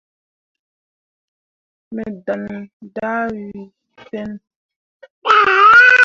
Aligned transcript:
Me 1.93 2.03
ɗaŋne 2.25 2.55
dah 2.95 3.23
wii 3.33 3.57
sen. 4.07 4.31